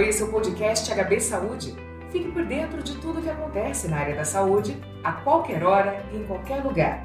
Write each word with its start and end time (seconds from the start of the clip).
Esse 0.00 0.22
é 0.22 0.24
o 0.24 0.28
podcast 0.28 0.92
HB 0.92 1.20
Saúde. 1.20 1.74
Fique 2.10 2.30
por 2.32 2.44
dentro 2.44 2.82
de 2.82 2.96
tudo 2.98 3.22
que 3.22 3.30
acontece 3.30 3.88
na 3.88 3.98
área 3.98 4.16
da 4.16 4.24
saúde, 4.24 4.76
a 5.02 5.12
qualquer 5.12 5.64
hora 5.64 6.04
e 6.12 6.16
em 6.16 6.24
qualquer 6.24 6.64
lugar. 6.64 7.04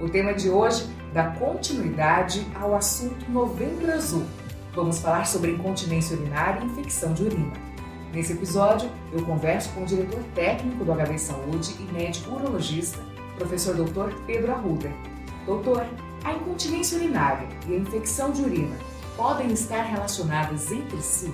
O 0.00 0.08
tema 0.08 0.34
de 0.34 0.50
hoje 0.50 0.86
dá 1.12 1.30
continuidade 1.30 2.46
ao 2.54 2.74
assunto 2.74 3.30
Novembro 3.30 3.90
Azul. 3.92 4.24
Vamos 4.74 4.98
falar 4.98 5.26
sobre 5.26 5.52
incontinência 5.52 6.16
urinária 6.16 6.60
e 6.60 6.66
infecção 6.66 7.14
de 7.14 7.24
urina. 7.24 7.52
Nesse 8.12 8.34
episódio, 8.34 8.90
eu 9.12 9.24
converso 9.24 9.70
com 9.70 9.82
o 9.82 9.86
diretor 9.86 10.22
técnico 10.34 10.84
do 10.84 10.92
HB 10.92 11.18
Saúde 11.18 11.74
e 11.80 11.92
médico 11.92 12.34
urologista, 12.34 12.98
professor 13.36 13.74
Dr. 13.74 14.14
Pedro 14.26 14.52
Arruda. 14.52 14.92
Doutor, 15.46 15.86
a 16.24 16.32
incontinência 16.32 16.98
urinária 16.98 17.48
e 17.66 17.74
a 17.74 17.78
infecção 17.78 18.30
de 18.30 18.42
urina 18.42 18.76
podem 19.16 19.50
estar 19.52 19.82
relacionadas 19.82 20.70
entre 20.70 21.00
si? 21.00 21.32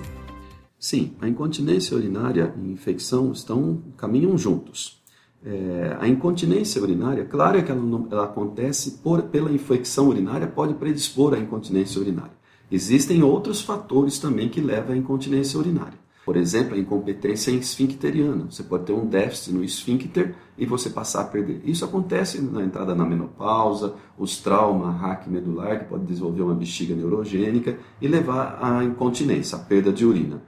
Sim, 0.83 1.13
a 1.21 1.29
incontinência 1.29 1.95
urinária 1.95 2.53
e 2.61 2.69
infecção 2.69 3.31
estão 3.31 3.81
caminham 3.95 4.37
juntos. 4.37 5.01
É, 5.41 5.95
a 5.97 6.09
incontinência 6.09 6.81
urinária, 6.81 7.23
claro 7.23 7.63
que 7.63 7.71
ela, 7.71 8.07
ela 8.11 8.25
acontece 8.25 8.99
por, 9.01 9.21
pela 9.21 9.49
infecção 9.49 10.09
urinária, 10.09 10.45
pode 10.45 10.73
predispor 10.73 11.35
à 11.35 11.39
incontinência 11.39 12.01
urinária. 12.01 12.33
Existem 12.69 13.23
outros 13.23 13.61
fatores 13.61 14.19
também 14.19 14.49
que 14.49 14.59
levam 14.59 14.93
à 14.93 14.97
incontinência 14.97 15.57
urinária. 15.57 15.97
Por 16.25 16.35
exemplo, 16.35 16.75
a 16.75 16.77
incompetência 16.77 17.51
esfincteriana. 17.51 18.47
Você 18.51 18.63
pode 18.63 18.83
ter 18.83 18.91
um 18.91 19.05
déficit 19.05 19.53
no 19.53 19.63
esfíncter 19.63 20.35
e 20.57 20.65
você 20.65 20.89
passar 20.89 21.21
a 21.21 21.25
perder. 21.25 21.61
Isso 21.63 21.85
acontece 21.85 22.41
na 22.41 22.61
entrada 22.61 22.93
na 22.93 23.05
menopausa, 23.05 23.95
os 24.17 24.35
traumas 24.35 24.99
raquimedular, 24.99 25.79
que 25.79 25.85
pode 25.85 26.03
desenvolver 26.03 26.41
uma 26.41 26.53
bexiga 26.53 26.93
neurogênica 26.93 27.77
e 28.01 28.07
levar 28.09 28.59
à 28.61 28.83
incontinência, 28.83 29.57
à 29.57 29.61
perda 29.61 29.89
de 29.89 30.05
urina. 30.05 30.41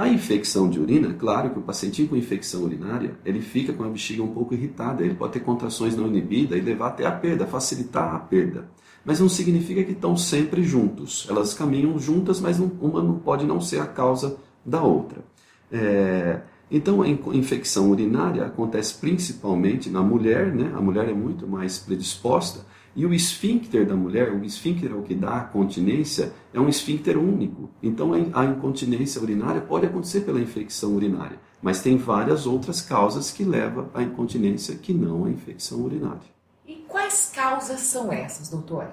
A 0.00 0.08
infecção 0.08 0.70
de 0.70 0.80
urina, 0.80 1.12
claro 1.12 1.50
que 1.50 1.58
o 1.58 1.62
paciente 1.62 2.06
com 2.06 2.16
infecção 2.16 2.62
urinária, 2.62 3.18
ele 3.22 3.42
fica 3.42 3.70
com 3.70 3.84
a 3.84 3.88
bexiga 3.90 4.22
um 4.22 4.32
pouco 4.32 4.54
irritada, 4.54 5.04
ele 5.04 5.14
pode 5.14 5.34
ter 5.34 5.40
contrações 5.40 5.94
não 5.94 6.06
inibidas 6.06 6.58
e 6.58 6.62
levar 6.62 6.86
até 6.86 7.04
a 7.04 7.12
perda, 7.12 7.46
facilitar 7.46 8.14
a 8.14 8.18
perda. 8.18 8.66
Mas 9.04 9.20
não 9.20 9.28
significa 9.28 9.84
que 9.84 9.92
estão 9.92 10.16
sempre 10.16 10.62
juntos. 10.62 11.26
Elas 11.28 11.52
caminham 11.52 11.98
juntas, 11.98 12.40
mas 12.40 12.58
uma 12.58 13.02
não 13.02 13.18
pode 13.18 13.44
não 13.44 13.60
ser 13.60 13.82
a 13.82 13.86
causa 13.86 14.38
da 14.64 14.82
outra. 14.82 15.22
É, 15.70 16.40
então, 16.70 17.02
a 17.02 17.06
infecção 17.06 17.90
urinária 17.90 18.46
acontece 18.46 18.94
principalmente 18.94 19.90
na 19.90 20.00
mulher, 20.00 20.50
né? 20.54 20.72
a 20.74 20.80
mulher 20.80 21.10
é 21.10 21.12
muito 21.12 21.46
mais 21.46 21.78
predisposta, 21.78 22.64
e 22.94 23.06
o 23.06 23.14
esfíncter 23.14 23.86
da 23.86 23.94
mulher, 23.94 24.32
o 24.32 24.44
esfíncter 24.44 24.90
é 24.90 24.94
o 24.94 25.02
que 25.02 25.14
dá 25.14 25.36
a 25.36 25.44
continência, 25.44 26.32
é 26.52 26.60
um 26.60 26.68
esfíncter 26.68 27.16
único. 27.16 27.70
Então, 27.82 28.12
a 28.34 28.44
incontinência 28.44 29.22
urinária 29.22 29.60
pode 29.60 29.86
acontecer 29.86 30.22
pela 30.22 30.40
infecção 30.40 30.94
urinária, 30.94 31.38
mas 31.62 31.82
tem 31.82 31.96
várias 31.96 32.46
outras 32.46 32.80
causas 32.80 33.30
que 33.30 33.44
levam 33.44 33.88
à 33.94 34.02
incontinência 34.02 34.74
que 34.74 34.92
não 34.92 35.24
à 35.24 35.30
infecção 35.30 35.80
urinária. 35.80 36.20
E 36.66 36.76
quais 36.88 37.30
causas 37.34 37.80
são 37.80 38.12
essas, 38.12 38.48
doutor? 38.48 38.88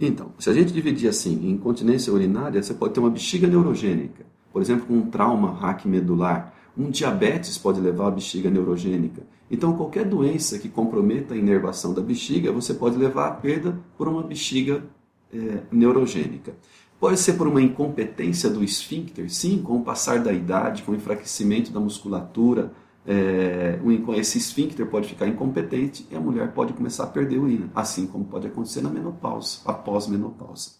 Então, 0.00 0.32
se 0.38 0.48
a 0.48 0.52
gente 0.52 0.72
dividir 0.72 1.08
assim, 1.08 1.34
em 1.44 1.50
incontinência 1.50 2.12
urinária, 2.12 2.62
você 2.62 2.74
pode 2.74 2.94
ter 2.94 3.00
uma 3.00 3.10
bexiga 3.10 3.46
neurogênica, 3.46 4.24
por 4.52 4.62
exemplo, 4.62 4.86
com 4.86 4.94
um 4.94 5.10
trauma 5.10 5.52
raquimedular. 5.52 6.54
Um 6.76 6.90
diabetes 6.90 7.58
pode 7.58 7.80
levar 7.80 8.08
a 8.08 8.10
bexiga 8.12 8.48
neurogênica. 8.48 9.22
Então, 9.50 9.76
qualquer 9.76 10.04
doença 10.04 10.58
que 10.58 10.68
comprometa 10.68 11.34
a 11.34 11.36
inervação 11.36 11.94
da 11.94 12.02
bexiga, 12.02 12.52
você 12.52 12.74
pode 12.74 12.96
levar 12.96 13.28
à 13.28 13.30
perda 13.30 13.78
por 13.96 14.06
uma 14.08 14.22
bexiga 14.22 14.84
é, 15.32 15.60
neurogênica. 15.72 16.54
Pode 17.00 17.18
ser 17.18 17.34
por 17.34 17.46
uma 17.46 17.62
incompetência 17.62 18.50
do 18.50 18.62
esfíncter, 18.62 19.30
sim, 19.30 19.62
com 19.62 19.76
o 19.76 19.82
passar 19.82 20.20
da 20.20 20.32
idade, 20.32 20.82
com 20.82 20.92
o 20.92 20.96
enfraquecimento 20.96 21.72
da 21.72 21.80
musculatura, 21.80 22.72
é, 23.10 23.78
esse 24.18 24.36
esfíncter 24.36 24.84
pode 24.86 25.08
ficar 25.08 25.26
incompetente 25.26 26.06
e 26.10 26.14
a 26.14 26.20
mulher 26.20 26.52
pode 26.52 26.74
começar 26.74 27.04
a 27.04 27.06
perder 27.06 27.38
urina, 27.38 27.70
assim 27.74 28.06
como 28.06 28.26
pode 28.26 28.46
acontecer 28.46 28.82
na 28.82 28.90
menopausa, 28.90 29.60
após 29.64 30.06
menopausa. 30.06 30.72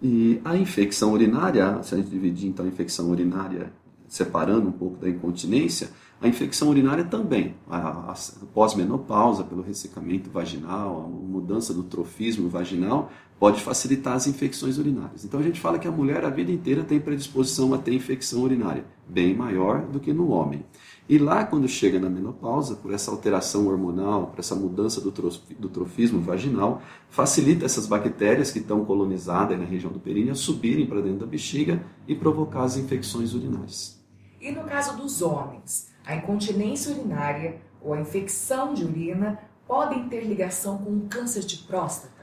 E 0.00 0.40
a 0.44 0.56
infecção 0.56 1.12
urinária, 1.12 1.82
se 1.82 1.94
a 1.94 1.98
gente 1.98 2.10
dividir 2.10 2.48
então 2.48 2.64
a 2.64 2.68
infecção 2.68 3.10
urinária 3.10 3.72
separando 4.06 4.68
um 4.68 4.72
pouco 4.72 4.98
da 4.98 5.08
incontinência, 5.08 5.90
a 6.20 6.26
infecção 6.26 6.68
urinária 6.68 7.04
também, 7.04 7.54
a, 7.70 8.12
a 8.12 8.14
pós-menopausa, 8.52 9.44
pelo 9.44 9.62
ressecamento 9.62 10.28
vaginal, 10.30 11.04
a 11.04 11.08
mudança 11.08 11.72
do 11.72 11.84
trofismo 11.84 12.48
vaginal, 12.48 13.10
pode 13.38 13.60
facilitar 13.60 14.14
as 14.14 14.26
infecções 14.26 14.78
urinárias. 14.78 15.24
Então 15.24 15.38
a 15.38 15.42
gente 15.42 15.60
fala 15.60 15.78
que 15.78 15.86
a 15.86 15.92
mulher 15.92 16.24
a 16.24 16.30
vida 16.30 16.50
inteira 16.50 16.82
tem 16.82 16.98
predisposição 16.98 17.72
a 17.72 17.78
ter 17.78 17.94
infecção 17.94 18.42
urinária, 18.42 18.84
bem 19.08 19.34
maior 19.34 19.82
do 19.86 20.00
que 20.00 20.12
no 20.12 20.30
homem. 20.30 20.64
E 21.08 21.16
lá, 21.16 21.44
quando 21.44 21.66
chega 21.66 21.98
na 21.98 22.10
menopausa, 22.10 22.74
por 22.74 22.92
essa 22.92 23.10
alteração 23.10 23.66
hormonal, 23.66 24.26
por 24.26 24.40
essa 24.40 24.54
mudança 24.54 25.00
do, 25.00 25.10
do 25.10 25.68
trofismo 25.68 26.20
vaginal, 26.20 26.82
facilita 27.08 27.64
essas 27.64 27.86
bactérias 27.86 28.50
que 28.50 28.58
estão 28.58 28.84
colonizadas 28.84 29.58
na 29.58 29.64
região 29.64 29.90
do 29.90 30.00
períneo 30.00 30.32
a 30.32 30.34
subirem 30.34 30.84
para 30.84 31.00
dentro 31.00 31.20
da 31.20 31.26
bexiga 31.26 31.82
e 32.06 32.14
provocar 32.14 32.64
as 32.64 32.76
infecções 32.76 33.32
urinárias. 33.32 33.97
E 34.40 34.52
no 34.52 34.64
caso 34.64 34.96
dos 34.96 35.20
homens, 35.20 35.90
a 36.06 36.14
incontinência 36.14 36.92
urinária 36.92 37.60
ou 37.80 37.92
a 37.92 38.00
infecção 38.00 38.72
de 38.72 38.84
urina 38.84 39.38
podem 39.66 40.08
ter 40.08 40.24
ligação 40.24 40.78
com 40.78 40.90
o 40.90 41.08
câncer 41.08 41.42
de 41.42 41.58
próstata? 41.58 42.18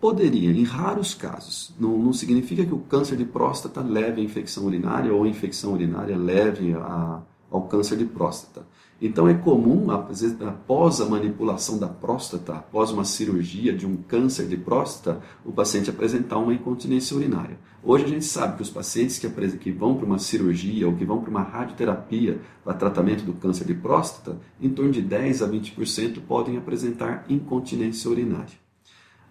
Poderia, 0.00 0.50
em 0.50 0.64
raros 0.64 1.14
casos. 1.14 1.74
Não, 1.78 1.96
não, 1.96 2.12
significa 2.12 2.64
que 2.64 2.74
o 2.74 2.80
câncer 2.80 3.16
de 3.16 3.24
próstata 3.24 3.80
leve 3.80 4.20
à 4.20 4.24
infecção 4.24 4.64
urinária 4.66 5.12
ou 5.12 5.24
a 5.24 5.28
infecção 5.28 5.72
urinária 5.72 6.16
leve 6.16 6.74
a, 6.74 7.22
ao 7.50 7.62
câncer 7.62 7.96
de 7.96 8.04
próstata. 8.04 8.66
Então 9.02 9.28
é 9.28 9.34
comum, 9.34 9.90
após 9.90 11.00
a 11.00 11.04
manipulação 11.04 11.78
da 11.78 11.88
próstata, 11.88 12.54
após 12.54 12.90
uma 12.90 13.04
cirurgia 13.04 13.72
de 13.72 13.86
um 13.86 13.96
câncer 13.96 14.46
de 14.46 14.56
próstata, 14.56 15.20
o 15.44 15.52
paciente 15.52 15.90
apresentar 15.90 16.38
uma 16.38 16.54
incontinência 16.54 17.16
urinária. 17.16 17.58
Hoje 17.82 18.04
a 18.04 18.08
gente 18.08 18.24
sabe 18.24 18.56
que 18.56 18.62
os 18.62 18.70
pacientes 18.70 19.18
que, 19.18 19.28
que 19.58 19.70
vão 19.70 19.96
para 19.96 20.06
uma 20.06 20.18
cirurgia 20.18 20.86
ou 20.86 20.94
que 20.94 21.04
vão 21.04 21.20
para 21.20 21.30
uma 21.30 21.42
radioterapia 21.42 22.40
para 22.64 22.72
tratamento 22.72 23.24
do 23.24 23.34
câncer 23.34 23.66
de 23.66 23.74
próstata, 23.74 24.38
em 24.60 24.70
torno 24.70 24.92
de 24.92 25.02
10 25.02 25.42
a 25.42 25.48
20% 25.48 26.20
podem 26.26 26.56
apresentar 26.56 27.26
incontinência 27.28 28.10
urinária. 28.10 28.64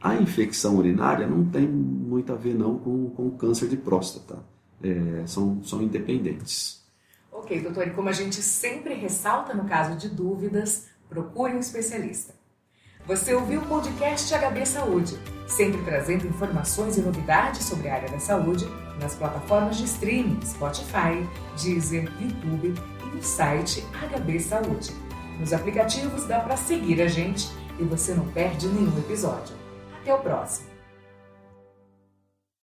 A 0.02 0.16
infecção 0.16 0.76
urinária 0.76 1.26
não 1.26 1.46
tem 1.46 1.66
muito 1.66 2.34
a 2.34 2.36
ver 2.36 2.54
não 2.54 2.78
com, 2.78 3.10
com 3.12 3.28
o 3.28 3.32
câncer 3.32 3.70
de 3.70 3.78
próstata. 3.78 4.44
É, 4.84 5.24
são, 5.26 5.64
são 5.64 5.82
independentes. 5.82 6.83
Ok, 7.34 7.60
doutor, 7.62 7.88
e 7.88 7.92
como 7.92 8.10
a 8.10 8.14
gente 8.14 8.42
sempre 8.42 8.94
ressalta 8.94 9.54
no 9.54 9.66
caso 9.66 9.98
de 9.98 10.08
dúvidas, 10.08 10.86
procure 11.10 11.54
um 11.54 11.60
especialista. 11.60 12.34
Você 13.06 13.34
ouviu 13.34 13.60
o 13.60 13.66
podcast 13.66 14.34
HB 14.34 14.66
Saúde, 14.66 15.20
sempre 15.48 15.82
trazendo 15.82 16.28
informações 16.28 16.96
e 16.96 17.02
novidades 17.02 17.66
sobre 17.66 17.90
a 17.90 17.96
área 17.96 18.10
da 18.10 18.20
saúde 18.20 18.66
nas 19.02 19.16
plataformas 19.16 19.78
de 19.78 19.84
streaming 19.86 20.40
Spotify, 20.46 21.28
Deezer, 21.62 22.10
YouTube 22.22 22.74
e 23.02 23.16
no 23.16 23.22
site 23.22 23.84
HB 23.92 24.40
Saúde. 24.40 24.92
Nos 25.40 25.52
aplicativos 25.52 26.26
dá 26.26 26.40
para 26.40 26.56
seguir 26.56 27.02
a 27.02 27.08
gente 27.08 27.50
e 27.80 27.84
você 27.84 28.14
não 28.14 28.28
perde 28.28 28.68
nenhum 28.68 28.98
episódio. 29.00 29.56
Até 30.00 30.14
o 30.14 30.20
próximo! 30.20 30.73